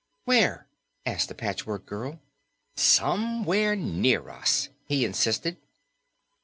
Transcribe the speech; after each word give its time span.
"Where?" 0.25 0.65
asked 1.05 1.27
the 1.29 1.35
Patchwork 1.35 1.85
Girl. 1.85 2.19
"Somewhere 2.75 3.75
near 3.75 4.29
us," 4.29 4.69
he 4.87 5.05
insisted. 5.05 5.57